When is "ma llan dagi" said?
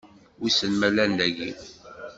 0.79-1.49